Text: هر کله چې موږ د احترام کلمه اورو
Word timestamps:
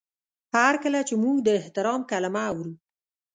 هر 0.55 0.73
کله 0.83 0.99
چې 1.07 1.13
موږ 1.23 1.37
د 1.43 1.47
احترام 1.59 2.01
کلمه 2.11 2.43
اورو 2.51 2.73